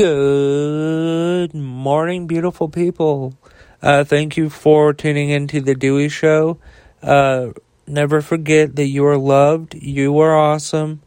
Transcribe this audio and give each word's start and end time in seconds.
Good 0.00 1.52
morning, 1.52 2.26
beautiful 2.26 2.70
people. 2.70 3.34
Uh, 3.82 4.02
thank 4.02 4.38
you 4.38 4.48
for 4.48 4.94
tuning 4.94 5.28
into 5.28 5.60
the 5.60 5.74
Dewey 5.74 6.08
Show. 6.08 6.56
Uh, 7.02 7.48
never 7.86 8.22
forget 8.22 8.76
that 8.76 8.86
you 8.86 9.04
are 9.04 9.18
loved, 9.18 9.74
you 9.74 10.18
are 10.20 10.34
awesome, 10.34 11.02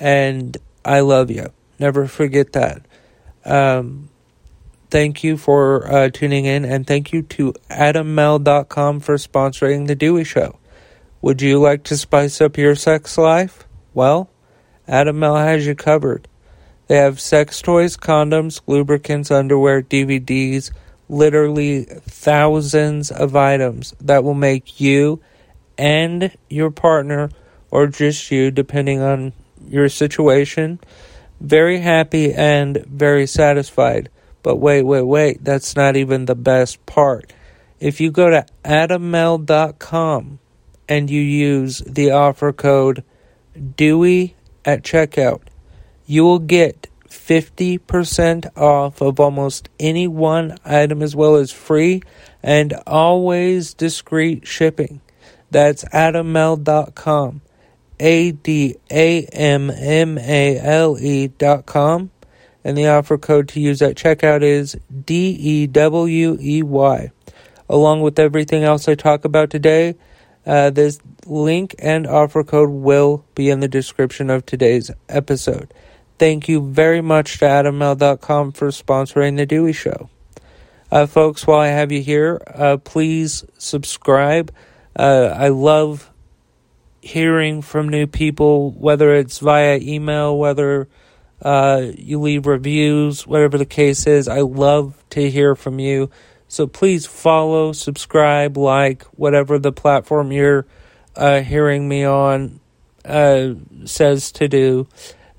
and 0.00 0.56
I 0.82 1.00
love 1.00 1.30
you. 1.30 1.48
Never 1.78 2.06
forget 2.06 2.54
that. 2.54 2.86
Um, 3.44 4.08
thank 4.88 5.22
you 5.22 5.36
for 5.36 5.86
uh, 5.86 6.08
tuning 6.08 6.46
in, 6.46 6.64
and 6.64 6.86
thank 6.86 7.12
you 7.12 7.20
to 7.20 7.52
AdamMale.com 7.68 9.00
for 9.00 9.16
sponsoring 9.16 9.88
the 9.88 9.94
Dewey 9.94 10.24
Show. 10.24 10.58
Would 11.20 11.42
you 11.42 11.60
like 11.60 11.84
to 11.84 11.98
spice 11.98 12.40
up 12.40 12.56
your 12.56 12.76
sex 12.76 13.18
life? 13.18 13.68
Well, 13.92 14.30
Adam 14.86 15.18
Male 15.18 15.36
has 15.36 15.66
you 15.66 15.74
covered. 15.74 16.28
They 16.88 16.96
have 16.96 17.20
sex 17.20 17.60
toys, 17.60 17.96
condoms, 17.96 18.60
lubricants, 18.66 19.30
underwear, 19.30 19.82
DVDs, 19.82 20.70
literally 21.08 21.84
thousands 21.84 23.10
of 23.10 23.36
items 23.36 23.94
that 24.00 24.24
will 24.24 24.34
make 24.34 24.80
you 24.80 25.20
and 25.76 26.34
your 26.48 26.70
partner, 26.70 27.30
or 27.70 27.86
just 27.86 28.30
you, 28.30 28.50
depending 28.50 29.00
on 29.00 29.32
your 29.68 29.88
situation, 29.88 30.80
very 31.40 31.78
happy 31.78 32.32
and 32.32 32.84
very 32.86 33.26
satisfied. 33.26 34.08
But 34.42 34.56
wait, 34.56 34.82
wait, 34.82 35.02
wait, 35.02 35.44
that's 35.44 35.76
not 35.76 35.96
even 35.96 36.24
the 36.24 36.34
best 36.34 36.84
part. 36.86 37.32
If 37.80 38.00
you 38.00 38.10
go 38.10 38.30
to 38.30 38.46
adammale.com 38.64 40.38
and 40.88 41.10
you 41.10 41.20
use 41.20 41.78
the 41.86 42.10
offer 42.10 42.52
code 42.52 43.04
DEWEY 43.76 44.34
at 44.64 44.82
checkout, 44.82 45.42
you 46.08 46.24
will 46.24 46.38
get 46.38 46.88
50% 47.08 48.56
off 48.56 49.02
of 49.02 49.20
almost 49.20 49.68
any 49.78 50.08
one 50.08 50.56
item 50.64 51.02
as 51.02 51.14
well 51.14 51.36
as 51.36 51.52
free 51.52 52.02
and 52.42 52.72
always 52.86 53.74
discreet 53.74 54.46
shipping. 54.46 55.02
That's 55.50 55.84
adammale.com. 55.84 57.42
A 58.00 58.32
D 58.32 58.76
A 58.90 59.24
M 59.24 59.70
M 59.70 60.18
A 60.18 60.58
L 60.58 60.96
dot 61.36 61.66
com. 61.66 62.10
And 62.64 62.78
the 62.78 62.86
offer 62.88 63.18
code 63.18 63.48
to 63.48 63.60
use 63.60 63.82
at 63.82 63.96
checkout 63.96 64.42
is 64.42 64.76
D 65.04 65.30
E 65.30 65.66
W 65.66 66.38
E 66.40 66.62
Y. 66.62 67.10
Along 67.68 68.00
with 68.00 68.18
everything 68.18 68.62
else 68.62 68.88
I 68.88 68.94
talk 68.94 69.24
about 69.24 69.50
today, 69.50 69.96
uh, 70.46 70.70
this 70.70 71.00
link 71.26 71.74
and 71.78 72.06
offer 72.06 72.44
code 72.44 72.70
will 72.70 73.24
be 73.34 73.50
in 73.50 73.60
the 73.60 73.68
description 73.68 74.30
of 74.30 74.46
today's 74.46 74.90
episode. 75.08 75.74
Thank 76.18 76.48
you 76.48 76.60
very 76.60 77.00
much 77.00 77.38
to 77.38 77.44
AdamMale.com 77.44 78.50
for 78.50 78.68
sponsoring 78.68 79.36
The 79.36 79.46
Dewey 79.46 79.72
Show. 79.72 80.10
Uh, 80.90 81.06
folks, 81.06 81.46
while 81.46 81.60
I 81.60 81.68
have 81.68 81.92
you 81.92 82.02
here, 82.02 82.42
uh, 82.52 82.78
please 82.78 83.44
subscribe. 83.56 84.52
Uh, 84.96 85.32
I 85.32 85.48
love 85.48 86.10
hearing 87.00 87.62
from 87.62 87.88
new 87.88 88.08
people, 88.08 88.72
whether 88.72 89.14
it's 89.14 89.38
via 89.38 89.78
email, 89.80 90.36
whether 90.36 90.88
uh, 91.40 91.86
you 91.96 92.20
leave 92.20 92.46
reviews, 92.46 93.24
whatever 93.24 93.56
the 93.56 93.64
case 93.64 94.08
is. 94.08 94.26
I 94.26 94.40
love 94.40 95.00
to 95.10 95.30
hear 95.30 95.54
from 95.54 95.78
you. 95.78 96.10
So 96.48 96.66
please 96.66 97.06
follow, 97.06 97.70
subscribe, 97.70 98.56
like, 98.56 99.04
whatever 99.04 99.58
the 99.60 99.70
platform 99.70 100.32
you're 100.32 100.66
uh, 101.14 101.42
hearing 101.42 101.88
me 101.88 102.02
on 102.02 102.58
uh, 103.04 103.50
says 103.84 104.32
to 104.32 104.48
do. 104.48 104.88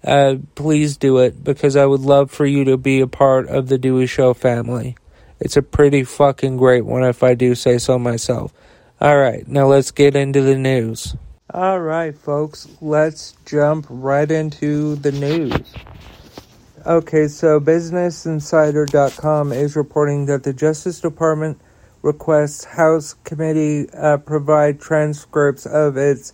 Uh, 0.04 0.36
please 0.56 0.98
do 0.98 1.18
it 1.18 1.44
because 1.44 1.76
I 1.76 1.86
would 1.86 2.02
love 2.02 2.32
for 2.32 2.46
you 2.46 2.64
to 2.66 2.78
be 2.78 3.02
a 3.02 3.08
part 3.08 3.48
of 3.48 3.68
the 3.68 3.78
Dewey 3.78 4.06
Show 4.06 4.34
family. 4.34 4.96
It's 5.40 5.58
a 5.58 5.62
pretty 5.62 6.04
fucking 6.04 6.58
great 6.58 6.86
one 6.86 7.04
if 7.04 7.24
I 7.24 7.34
do 7.34 7.56
say 7.56 7.78
so 7.78 8.00
myself. 8.00 8.54
Alright, 9.02 9.48
now 9.48 9.68
let's 9.68 9.92
get 9.92 10.16
into 10.16 10.42
the 10.42 10.58
news. 10.58 11.16
Alright, 11.54 12.18
folks, 12.18 12.68
let's 12.82 13.36
jump 13.46 13.86
right 13.90 14.30
into 14.30 14.96
the 14.96 15.12
news. 15.12 15.74
Okay, 16.86 17.28
so 17.28 17.60
BusinessInsider.com 17.60 19.52
is 19.52 19.76
reporting 19.76 20.26
that 20.28 20.44
the 20.44 20.54
Justice 20.54 21.00
Department 21.02 21.60
requests 22.02 22.64
House 22.64 23.16
Committee 23.24 23.90
uh, 23.94 24.18
provide 24.18 24.80
transcripts 24.80 25.66
of 25.66 25.98
its 25.98 26.34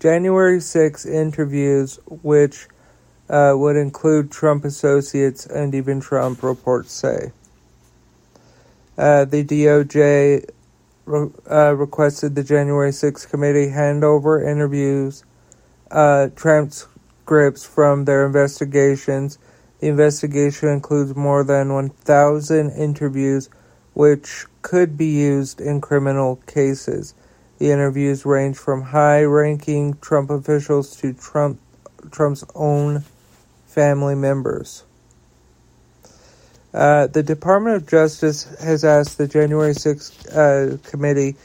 January 0.00 0.60
6 0.60 1.06
interviews, 1.06 1.98
which 2.06 2.68
would 3.28 3.76
include 3.76 4.30
Trump 4.30 4.64
associates 4.64 5.46
and 5.46 5.74
even 5.74 6.00
Trump, 6.00 6.42
reports 6.42 6.92
say. 6.92 7.32
Uh, 8.96 9.24
the 9.24 9.44
DOJ 9.44 10.48
re- 11.04 11.30
uh, 11.50 11.74
requested 11.74 12.34
the 12.34 12.44
January 12.44 12.92
6 12.92 13.26
committee 13.26 13.68
hand 13.68 14.04
over 14.04 14.42
interviews, 14.42 15.24
uh, 15.90 16.28
transcripts 16.34 17.64
from 17.64 18.04
their 18.04 18.24
investigations 18.26 19.38
the 19.80 19.88
investigation 19.88 20.70
includes 20.70 21.14
more 21.14 21.44
than 21.44 21.72
1,000 21.72 22.70
interviews, 22.70 23.50
which 23.92 24.46
could 24.62 24.96
be 24.96 25.06
used 25.06 25.60
in 25.60 25.80
criminal 25.82 26.36
cases. 26.46 27.14
The 27.58 27.70
interviews 27.70 28.24
range 28.24 28.56
from 28.56 28.82
high 28.82 29.22
ranking 29.24 29.94
Trump 30.00 30.30
officials 30.30 30.96
to 30.96 31.12
Trump, 31.12 31.60
Trump's 32.10 32.44
own 32.54 33.04
family 33.76 34.14
members. 34.14 34.84
Uh, 36.72 37.06
the 37.08 37.22
Department 37.22 37.76
of 37.76 37.86
Justice 37.86 38.44
has 38.58 38.84
asked 38.84 39.18
the 39.18 39.28
January 39.28 39.74
6th 39.74 40.26
uh, 40.34 40.78
committee 40.88 41.36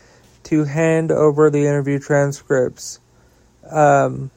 to 0.44 0.64
hand 0.64 1.12
over 1.12 1.50
the 1.50 1.60
interview 1.60 2.00
transcripts. 2.00 3.00
Um, 3.70 4.32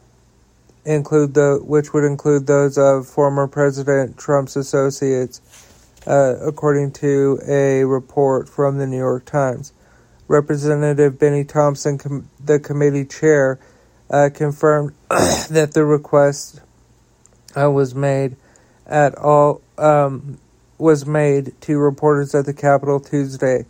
include 0.85 1.35
the 1.35 1.61
which 1.65 1.95
would 1.95 2.05
include 2.05 2.47
those 2.47 2.77
of 2.77 3.07
former 3.07 3.47
President 3.47 4.19
Trump's 4.19 4.57
associates, 4.57 5.41
uh, 6.07 6.37
according 6.43 6.93
to 6.93 7.39
a 7.49 7.85
report 7.85 8.49
from 8.49 8.79
the 8.79 8.87
New 8.89 8.99
York 8.99 9.25
Times. 9.25 9.73
Representative 10.27 11.19
Benny 11.19 11.45
Thompson, 11.45 11.99
com- 11.99 12.29
the 12.45 12.59
committee 12.59 13.05
chair, 13.05 13.61
uh, 14.11 14.31
confirmed 14.35 14.95
that 15.09 15.71
the 15.75 15.85
request 15.85 16.61
uh, 17.57 17.71
was 17.71 17.95
made 17.95 18.37
at 18.87 19.15
all 19.17 19.63
um, 19.79 20.39
was 20.79 21.07
made 21.07 21.59
to 21.63 21.79
reporters 21.79 22.35
at 22.35 22.47
the 22.47 22.55
Capitol 22.55 23.01
Tuesday, 23.01 23.65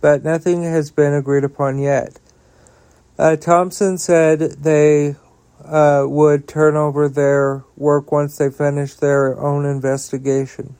but 0.00 0.24
nothing 0.24 0.62
has 0.62 0.90
been 0.90 1.14
agreed 1.14 1.44
upon 1.44 1.78
yet. 1.78 2.18
Uh, 3.18 3.36
Thompson 3.36 3.98
said 3.98 4.40
they 4.40 5.16
uh, 5.64 6.04
would 6.06 6.46
turn 6.46 6.76
over 6.76 7.08
their 7.08 7.64
work 7.76 8.12
once 8.12 8.36
they 8.36 8.50
finished 8.50 9.00
their 9.00 9.38
own 9.38 9.64
investigation. 9.64 10.76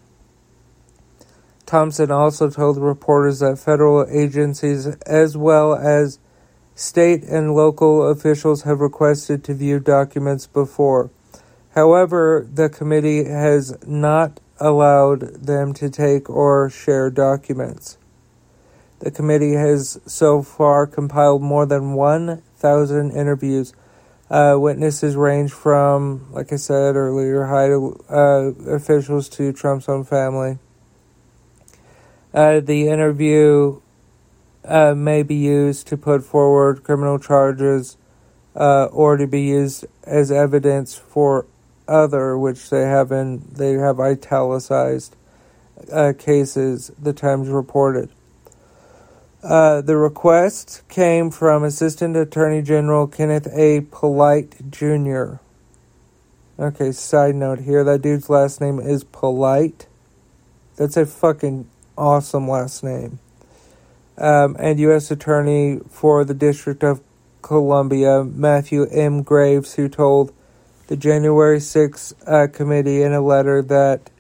Thompson 1.65 2.12
also 2.12 2.49
told 2.49 2.78
reporters 2.78 3.41
that 3.41 3.59
federal 3.59 4.06
agencies, 4.09 4.87
as 5.06 5.37
well 5.37 5.75
as 5.75 6.19
state 6.77 7.25
and 7.25 7.55
local 7.55 8.09
officials, 8.09 8.62
have 8.62 8.81
requested 8.81 9.43
to 9.45 9.55
view 9.55 9.81
documents 9.81 10.47
before. 10.47 11.11
However, 11.77 12.49
the 12.51 12.71
committee 12.71 13.25
has 13.25 13.77
not 13.87 14.41
allowed 14.59 15.21
them 15.45 15.75
to 15.75 15.91
take 15.91 16.31
or 16.31 16.71
share 16.71 17.11
documents. 17.11 17.99
The 19.01 19.11
committee 19.11 19.53
has 19.53 20.01
so 20.07 20.43
far 20.43 20.87
compiled 20.87 21.43
more 21.43 21.67
than 21.67 21.93
1,000 21.93 23.11
interviews 23.11 23.75
uh, 24.31 24.57
witnesses 24.59 25.17
range 25.17 25.53
from, 25.53 26.33
like 26.33 26.51
I 26.51 26.57
said 26.57 26.97
earlier, 26.97 27.45
high 27.45 27.71
uh, 27.71 28.75
officials 28.75 29.29
to 29.31 29.53
Trump's 29.53 29.87
own 29.87 30.05
family. 30.05 30.59
Uh, 32.33 32.61
the 32.61 32.89
interview 32.89 33.83
uh, 34.65 34.95
may 34.95 35.22
be 35.22 35.34
used 35.34 35.87
to 35.89 35.99
put 35.99 36.25
forward 36.25 36.83
criminal 36.83 37.19
charges 37.19 37.99
uh, 38.55 38.87
or 38.87 39.19
to 39.19 39.27
be 39.27 39.43
used 39.43 39.84
as 40.05 40.33
evidence 40.33 40.95
for 40.95 41.47
other, 41.88 42.36
which 42.38 42.71
they 42.71 42.83
have 42.83 43.12
in, 43.12 43.47
they 43.53 43.72
have 43.74 44.00
italicized 44.00 45.16
uh, 45.92 46.12
cases. 46.18 46.91
The 47.00 47.12
Times 47.12 47.48
reported. 47.48 48.10
Uh, 49.42 49.80
the 49.80 49.97
request 49.97 50.83
came 50.88 51.30
from 51.30 51.62
Assistant 51.62 52.16
Attorney 52.16 52.62
General 52.62 53.06
Kenneth 53.06 53.47
A. 53.53 53.83
Polite 53.83 54.71
Jr. 54.71 55.34
Okay, 56.59 56.91
side 56.91 57.34
note 57.34 57.60
here 57.60 57.84
that 57.84 58.03
dude's 58.03 58.30
last 58.30 58.60
name 58.60 58.80
is 58.80 59.04
Polite. 59.04 59.86
That's 60.77 60.97
a 60.97 61.06
fucking 61.06 61.68
awesome 61.97 62.48
last 62.48 62.83
name. 62.83 63.18
Um, 64.18 64.56
and 64.59 64.80
U.S. 64.80 65.10
Attorney 65.10 65.80
for 65.91 66.24
the 66.24 66.34
District 66.34 66.83
of 66.83 67.03
Columbia, 67.42 68.24
Matthew 68.24 68.86
M. 68.86 69.22
Graves, 69.22 69.74
who 69.74 69.88
told 69.88 70.33
the 70.88 70.97
January 70.97 71.59
6th 71.59 72.15
uh, 72.27 72.47
committee 72.53 73.03
in 73.03 73.12
a 73.12 73.21
letter 73.21 73.62
that 73.62 74.10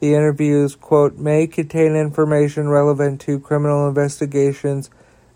The 0.00 0.14
interviews, 0.14 0.76
quote, 0.76 1.18
may 1.18 1.46
contain 1.46 1.94
information 1.94 2.68
relevant 2.70 3.20
to 3.22 3.38
criminal 3.38 3.86
investigations 3.86 4.88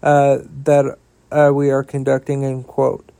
uh, 0.02 0.38
that 0.64 0.98
uh, 1.30 1.50
we 1.54 1.70
are 1.70 1.84
conducting, 1.84 2.44
end 2.44 2.66
quote. 2.66 3.10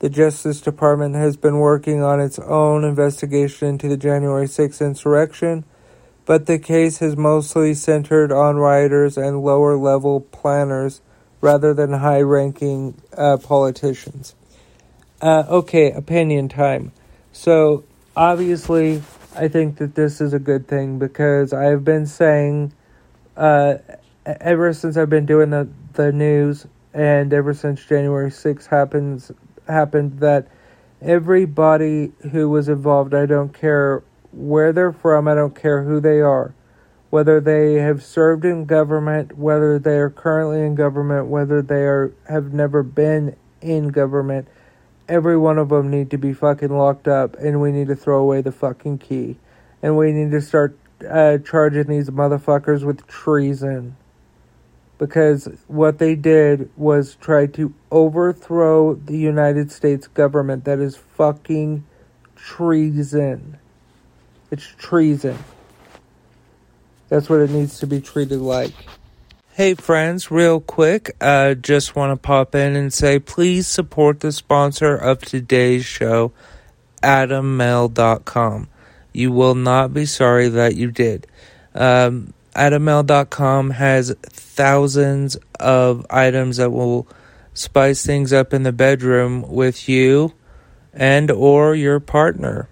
The 0.00 0.10
Justice 0.10 0.60
Department 0.60 1.14
has 1.14 1.36
been 1.36 1.58
working 1.58 2.02
on 2.02 2.20
its 2.20 2.38
own 2.40 2.82
investigation 2.82 3.68
into 3.68 3.88
the 3.88 3.96
January 3.96 4.46
6th 4.46 4.84
insurrection, 4.84 5.64
but 6.26 6.46
the 6.46 6.58
case 6.58 6.98
has 6.98 7.16
mostly 7.16 7.74
centered 7.74 8.32
on 8.32 8.56
rioters 8.56 9.16
and 9.16 9.42
lower 9.42 9.76
level 9.76 10.20
planners 10.20 11.00
rather 11.40 11.72
than 11.72 11.92
high 11.92 12.20
ranking 12.22 13.00
uh, 13.16 13.36
politicians. 13.36 14.34
Uh, 15.22 15.44
okay, 15.48 15.92
opinion 15.92 16.48
time. 16.48 16.90
So, 17.40 17.84
obviously, 18.16 19.00
I 19.36 19.46
think 19.46 19.76
that 19.76 19.94
this 19.94 20.20
is 20.20 20.32
a 20.32 20.40
good 20.40 20.66
thing 20.66 20.98
because 20.98 21.52
I've 21.52 21.84
been 21.84 22.04
saying 22.04 22.72
uh, 23.36 23.74
ever 24.26 24.72
since 24.72 24.96
I've 24.96 25.08
been 25.08 25.24
doing 25.24 25.50
the, 25.50 25.68
the 25.92 26.10
news 26.10 26.66
and 26.92 27.32
ever 27.32 27.54
since 27.54 27.84
January 27.84 28.32
6th 28.32 28.66
happens 28.66 29.30
happened 29.68 30.18
that 30.18 30.48
everybody 31.00 32.10
who 32.32 32.48
was 32.48 32.68
involved, 32.68 33.14
I 33.14 33.24
don't 33.24 33.54
care 33.54 34.02
where 34.32 34.72
they're 34.72 34.90
from, 34.90 35.28
I 35.28 35.36
don't 35.36 35.54
care 35.54 35.84
who 35.84 36.00
they 36.00 36.20
are, 36.20 36.52
whether 37.10 37.40
they 37.40 37.74
have 37.74 38.02
served 38.02 38.44
in 38.44 38.64
government, 38.64 39.38
whether 39.38 39.78
they 39.78 39.98
are 39.98 40.10
currently 40.10 40.62
in 40.62 40.74
government, 40.74 41.28
whether 41.28 41.62
they 41.62 41.84
are 41.84 42.12
have 42.28 42.52
never 42.52 42.82
been 42.82 43.36
in 43.60 43.90
government, 43.90 44.48
every 45.08 45.36
one 45.36 45.58
of 45.58 45.70
them 45.70 45.90
need 45.90 46.10
to 46.10 46.18
be 46.18 46.32
fucking 46.32 46.76
locked 46.76 47.08
up 47.08 47.36
and 47.36 47.60
we 47.60 47.72
need 47.72 47.88
to 47.88 47.96
throw 47.96 48.20
away 48.20 48.42
the 48.42 48.52
fucking 48.52 48.98
key. 48.98 49.36
And 49.82 49.96
we 49.96 50.12
need 50.12 50.30
to 50.32 50.40
start 50.40 50.76
uh, 51.08 51.38
charging 51.38 51.86
these 51.86 52.10
motherfuckers 52.10 52.84
with 52.84 53.06
treason. 53.06 53.96
Because 54.98 55.48
what 55.68 55.98
they 55.98 56.16
did 56.16 56.70
was 56.76 57.14
try 57.16 57.46
to 57.46 57.72
overthrow 57.92 58.94
the 58.94 59.16
United 59.16 59.70
States 59.70 60.08
government. 60.08 60.64
That 60.64 60.80
is 60.80 60.96
fucking 60.96 61.84
treason. 62.34 63.58
It's 64.50 64.66
treason. 64.78 65.38
That's 67.08 67.28
what 67.28 67.40
it 67.40 67.50
needs 67.50 67.78
to 67.78 67.86
be 67.86 68.00
treated 68.00 68.40
like. 68.40 68.74
Hey 69.58 69.74
friends, 69.74 70.30
real 70.30 70.60
quick, 70.60 71.16
uh, 71.20 71.54
just 71.54 71.96
want 71.96 72.12
to 72.12 72.16
pop 72.16 72.54
in 72.54 72.76
and 72.76 72.92
say 72.92 73.18
please 73.18 73.66
support 73.66 74.20
the 74.20 74.30
sponsor 74.30 74.94
of 74.94 75.18
today's 75.18 75.84
show, 75.84 76.30
AdamMale.com. 77.02 78.68
You 79.12 79.32
will 79.32 79.56
not 79.56 79.92
be 79.92 80.06
sorry 80.06 80.46
that 80.46 80.76
you 80.76 80.92
did. 80.92 81.26
Um, 81.74 82.34
AdamMale.com 82.54 83.70
has 83.70 84.14
thousands 84.22 85.36
of 85.58 86.06
items 86.08 86.58
that 86.58 86.70
will 86.70 87.08
spice 87.52 88.06
things 88.06 88.32
up 88.32 88.54
in 88.54 88.62
the 88.62 88.70
bedroom 88.70 89.42
with 89.42 89.88
you 89.88 90.34
and 90.94 91.32
or 91.32 91.74
your 91.74 91.98
partner. 91.98 92.68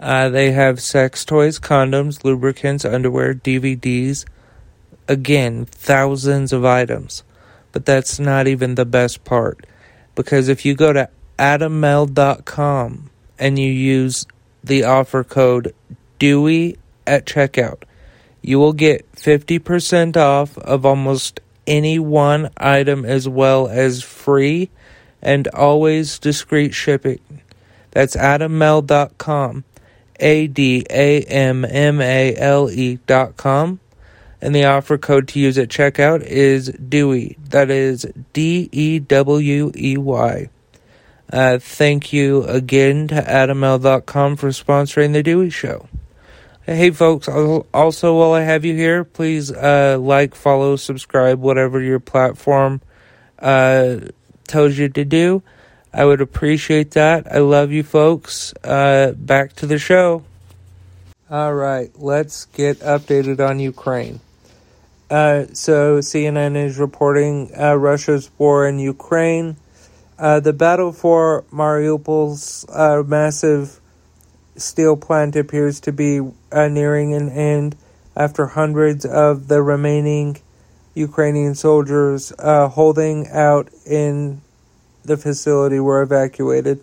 Uh, 0.00 0.30
they 0.30 0.52
have 0.52 0.80
sex 0.80 1.26
toys, 1.26 1.58
condoms, 1.58 2.24
lubricants, 2.24 2.86
underwear, 2.86 3.34
DVDs, 3.34 4.24
again, 5.08 5.64
thousands 5.64 6.52
of 6.52 6.64
items. 6.64 7.22
But 7.72 7.84
that's 7.84 8.18
not 8.18 8.46
even 8.46 8.74
the 8.74 8.84
best 8.84 9.24
part. 9.24 9.66
Because 10.14 10.48
if 10.48 10.64
you 10.64 10.74
go 10.74 10.92
to 10.92 11.08
adammale.com 11.38 13.10
and 13.38 13.58
you 13.58 13.70
use 13.70 14.26
the 14.64 14.84
offer 14.84 15.22
code 15.22 15.74
Dewey 16.18 16.78
at 17.06 17.26
checkout, 17.26 17.82
you 18.40 18.58
will 18.58 18.72
get 18.72 19.10
50% 19.12 20.16
off 20.16 20.56
of 20.58 20.86
almost 20.86 21.40
any 21.66 21.98
one 21.98 22.48
item 22.56 23.04
as 23.04 23.28
well 23.28 23.68
as 23.68 24.02
free 24.02 24.70
and 25.20 25.48
always 25.48 26.18
discreet 26.18 26.72
shipping. 26.72 27.20
That's 27.90 28.16
adammale.com. 28.16 29.64
A 30.18 30.46
D 30.46 30.86
A 30.88 31.22
M 31.24 31.64
M 31.64 32.00
A 32.00 32.34
L 32.36 32.70
E 32.70 32.98
dot 33.06 33.36
com 33.36 33.80
and 34.40 34.54
the 34.54 34.64
offer 34.64 34.98
code 34.98 35.28
to 35.28 35.40
use 35.40 35.58
at 35.58 35.68
checkout 35.68 36.22
is 36.22 36.68
Dewey. 36.68 37.36
That 37.48 37.70
is 37.70 38.06
D 38.32 38.68
E 38.72 38.98
W 38.98 39.72
E 39.74 39.96
Y. 39.96 40.48
Uh, 41.32 41.58
thank 41.58 42.12
you 42.12 42.44
again 42.44 43.08
to 43.08 43.16
AdamMale.com 43.16 44.36
for 44.36 44.48
sponsoring 44.50 45.12
the 45.12 45.22
Dewey 45.22 45.50
Show. 45.50 45.88
Hey, 46.64 46.90
folks, 46.90 47.28
also 47.28 48.18
while 48.18 48.32
I 48.32 48.42
have 48.42 48.64
you 48.64 48.74
here, 48.74 49.04
please 49.04 49.52
uh, 49.52 49.98
like, 50.00 50.34
follow, 50.34 50.76
subscribe, 50.76 51.40
whatever 51.40 51.80
your 51.80 52.00
platform 52.00 52.80
uh, 53.38 53.98
tells 54.48 54.76
you 54.76 54.88
to 54.88 55.04
do. 55.04 55.42
I 55.92 56.04
would 56.04 56.20
appreciate 56.20 56.92
that. 56.92 57.32
I 57.32 57.38
love 57.38 57.70
you, 57.70 57.82
folks. 57.82 58.52
Uh, 58.64 59.12
back 59.16 59.54
to 59.54 59.66
the 59.66 59.78
show. 59.78 60.24
All 61.30 61.54
right, 61.54 61.90
let's 61.96 62.46
get 62.46 62.80
updated 62.80 63.40
on 63.40 63.58
Ukraine. 63.58 64.20
Uh, 65.08 65.46
so 65.52 65.98
CNN 65.98 66.56
is 66.56 66.78
reporting 66.78 67.52
uh, 67.56 67.74
Russia's 67.74 68.28
war 68.38 68.66
in 68.66 68.80
Ukraine. 68.80 69.56
Uh, 70.18 70.40
the 70.40 70.52
battle 70.52 70.92
for 70.92 71.44
Mariupol's 71.52 72.66
uh, 72.70 73.04
massive 73.06 73.80
steel 74.56 74.96
plant 74.96 75.36
appears 75.36 75.78
to 75.80 75.92
be 75.92 76.20
uh, 76.50 76.68
nearing 76.68 77.14
an 77.14 77.28
end 77.28 77.76
after 78.16 78.46
hundreds 78.46 79.04
of 79.04 79.46
the 79.46 79.62
remaining 79.62 80.38
Ukrainian 80.94 81.54
soldiers 81.54 82.32
uh, 82.38 82.66
holding 82.68 83.28
out 83.28 83.68
in 83.84 84.40
the 85.04 85.16
facility 85.16 85.78
were 85.78 86.02
evacuated. 86.02 86.82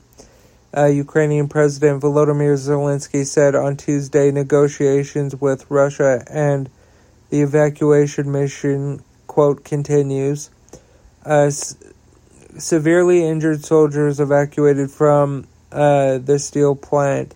Ukrainian 0.75 1.49
President 1.49 2.01
Volodymyr 2.01 2.55
Zelensky 2.55 3.27
said 3.27 3.53
on 3.53 3.77
Tuesday 3.77 4.31
negotiations 4.31 5.35
with 5.35 5.69
Russia 5.69 6.23
and 6.27 6.67
the 7.33 7.41
evacuation 7.41 8.31
mission, 8.31 9.03
quote, 9.25 9.65
continues. 9.65 10.51
Uh, 11.25 11.47
s- 11.47 11.75
severely 12.59 13.25
injured 13.25 13.65
soldiers 13.65 14.19
evacuated 14.19 14.91
from 14.91 15.47
uh, 15.71 16.19
the 16.19 16.38
steel 16.38 16.75
plant 16.75 17.33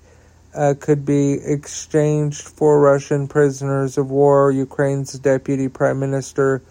uh, 0.53 0.75
could 0.79 1.03
be 1.03 1.39
exchanged 1.43 2.47
for 2.47 2.79
Russian 2.79 3.27
prisoners 3.27 3.97
of 3.97 4.11
war, 4.11 4.51
Ukraine's 4.51 5.13
deputy 5.13 5.67
prime 5.67 5.99
minister 5.99 6.61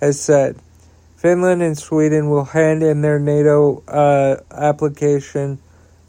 has 0.00 0.18
said. 0.18 0.56
Finland 1.18 1.60
and 1.60 1.76
Sweden 1.76 2.30
will 2.30 2.46
hand 2.46 2.82
in 2.82 3.02
their 3.02 3.18
NATO 3.18 3.82
uh, 3.88 4.36
application 4.50 5.58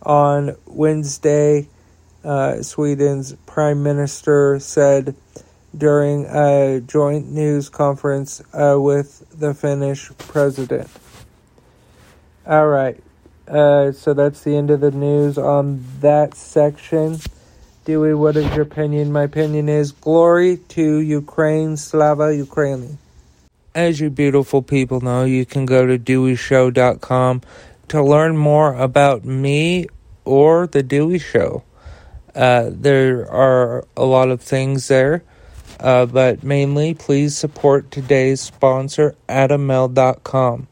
on 0.01 0.55
Wednesday. 0.65 1.67
Uh, 2.23 2.61
Sweden's 2.61 3.33
prime 3.45 3.83
minister 3.83 4.57
said 4.61 5.15
during 5.75 6.25
a 6.25 6.81
joint 6.81 7.31
news 7.31 7.69
conference 7.69 8.41
uh, 8.53 8.75
with 8.77 9.25
the 9.37 9.53
Finnish 9.53 10.11
president. 10.17 10.89
All 12.45 12.67
right. 12.67 13.01
Uh, 13.47 13.91
so 13.91 14.13
that's 14.13 14.43
the 14.43 14.55
end 14.55 14.71
of 14.71 14.79
the 14.79 14.91
news 14.91 15.37
on 15.37 15.83
that 15.99 16.35
section. 16.35 17.19
Dewey, 17.83 18.13
what 18.13 18.35
is 18.37 18.45
your 18.53 18.61
opinion? 18.61 19.11
My 19.11 19.23
opinion 19.23 19.67
is 19.67 19.91
glory 19.91 20.57
to 20.69 20.99
Ukraine, 20.99 21.77
Slava 21.77 22.25
Ukraini. 22.25 22.97
As 23.73 23.99
you 23.99 24.09
beautiful 24.09 24.61
people 24.61 25.01
know, 25.01 25.23
you 25.23 25.45
can 25.45 25.65
go 25.65 25.85
to 25.85 25.97
DeweyShow.com 25.97 27.41
to 27.87 28.03
learn 28.03 28.37
more 28.37 28.75
about 28.75 29.25
me 29.25 29.87
or 30.25 30.67
The 30.67 30.83
Dewey 30.83 31.19
Show. 31.19 31.63
Uh, 32.35 32.69
there 32.69 33.29
are 33.31 33.85
a 33.97 34.05
lot 34.05 34.29
of 34.29 34.41
things 34.41 34.87
there. 34.87 35.23
Uh, 35.81 36.05
but 36.05 36.43
mainly, 36.43 36.93
please 36.93 37.35
support 37.35 37.89
today's 37.89 38.39
sponsor, 38.39 39.15
AdamMale.com. 39.27 40.67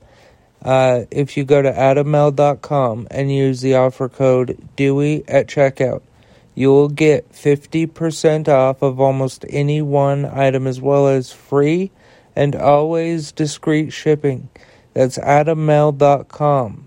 Uh, 0.62 1.06
if 1.10 1.36
you 1.36 1.44
go 1.44 1.62
to 1.62 1.72
AdamMale.com 1.72 3.08
and 3.10 3.32
use 3.32 3.62
the 3.62 3.76
offer 3.76 4.08
code 4.08 4.58
Dewey 4.76 5.24
at 5.28 5.48
checkout, 5.48 6.04
you 6.54 6.70
will 6.70 6.90
get 6.90 7.32
50% 7.32 8.48
off 8.48 8.82
of 8.84 9.00
almost 9.00 9.46
any 9.50 9.82
one 9.82 10.26
item 10.26 10.68
as 10.68 10.80
well 10.80 11.08
as 11.08 11.32
free 11.32 11.92
and 12.36 12.56
always 12.56 13.32
discreet 13.32 13.92
shipping. 13.92 14.50
That's 14.94 15.18
AdamMale.com. 15.18 16.86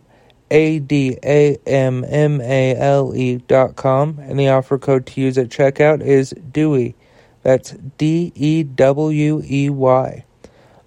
A 0.50 0.80
D 0.80 1.16
A 1.24 1.56
M 1.66 2.04
M 2.06 2.42
A 2.42 2.76
L 2.76 3.16
E 3.16 3.36
dot 3.38 3.74
com, 3.74 4.18
and 4.20 4.38
the 4.38 4.48
offer 4.50 4.76
code 4.76 5.06
to 5.06 5.20
use 5.22 5.38
at 5.38 5.48
checkout 5.48 6.02
is 6.02 6.34
Dewey. 6.52 6.94
That's 7.42 7.72
D 7.98 8.32
E 8.34 8.62
W 8.62 9.42
E 9.44 9.70
Y. 9.70 10.24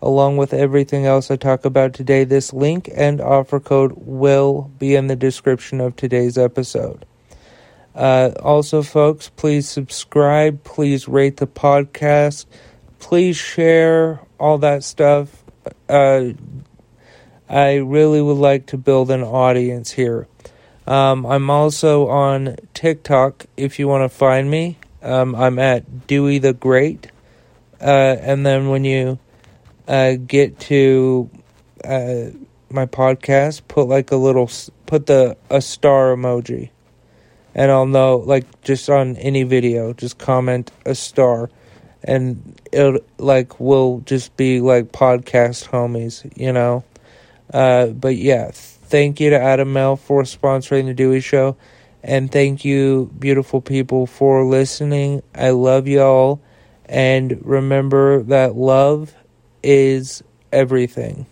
Along 0.01 0.37
with 0.37 0.53
everything 0.53 1.05
else 1.05 1.31
I 1.31 1.35
talk 1.35 1.65
about 1.65 1.93
today, 1.93 2.25
this 2.25 2.53
link 2.53 2.89
and 2.93 3.19
offer 3.19 3.59
code 3.59 3.93
will 3.95 4.71
be 4.77 4.95
in 4.95 5.07
the 5.07 5.15
description 5.15 5.81
of 5.81 5.95
today's 5.95 6.37
episode. 6.37 7.05
Uh, 7.95 8.31
also, 8.43 8.83
folks, 8.83 9.29
please 9.29 9.67
subscribe. 9.67 10.63
Please 10.63 11.07
rate 11.07 11.37
the 11.37 11.47
podcast. 11.47 12.45
Please 12.99 13.37
share 13.37 14.19
all 14.39 14.57
that 14.59 14.83
stuff. 14.83 15.43
Uh, 15.89 16.33
I 17.49 17.75
really 17.75 18.21
would 18.21 18.37
like 18.37 18.67
to 18.67 18.77
build 18.77 19.11
an 19.11 19.23
audience 19.23 19.91
here. 19.91 20.27
Um, 20.85 21.25
I'm 21.25 21.49
also 21.49 22.07
on 22.07 22.57
TikTok 22.73 23.45
if 23.57 23.79
you 23.79 23.87
want 23.87 24.03
to 24.03 24.15
find 24.15 24.51
me. 24.51 24.77
Um, 25.05 25.35
I'm 25.35 25.59
at 25.59 26.07
Dewey 26.07 26.39
the 26.39 26.53
Great. 26.53 27.11
Uh, 27.79 28.17
and 28.19 28.43
then 28.43 28.69
when 28.69 28.83
you 28.83 29.19
uh, 29.87 30.15
get 30.15 30.59
to 30.61 31.29
uh, 31.83 32.31
my 32.71 32.87
podcast, 32.87 33.61
put 33.67 33.87
like 33.87 34.11
a 34.11 34.15
little, 34.15 34.49
put 34.87 35.05
the 35.05 35.37
a 35.51 35.61
star 35.61 36.15
emoji, 36.15 36.71
and 37.53 37.71
I'll 37.71 37.85
know. 37.85 38.17
Like 38.17 38.61
just 38.61 38.89
on 38.89 39.15
any 39.17 39.43
video, 39.43 39.93
just 39.93 40.17
comment 40.17 40.71
a 40.85 40.95
star, 40.95 41.51
and 42.03 42.59
it 42.71 43.05
like 43.19 43.59
will 43.59 44.01
just 44.05 44.35
be 44.37 44.59
like 44.59 44.91
podcast 44.91 45.69
homies, 45.69 46.29
you 46.35 46.51
know. 46.51 46.83
Uh, 47.53 47.87
but 47.87 48.15
yeah, 48.15 48.49
thank 48.51 49.19
you 49.19 49.29
to 49.29 49.39
Adam 49.39 49.71
Male 49.71 49.97
for 49.97 50.23
sponsoring 50.23 50.85
the 50.85 50.95
Dewey 50.95 51.21
Show. 51.21 51.55
And 52.07 52.31
thank 52.31 52.63
you, 52.63 53.11
beautiful 53.17 53.61
people, 53.61 54.05
for 54.05 54.45
listening. 54.45 55.23
I 55.33 55.49
love 55.49 55.87
y'all. 55.87 56.39
And 56.85 57.43
remember 57.43 58.21
that 58.23 58.55
love 58.55 59.15
is 59.63 60.23
everything. 60.51 61.25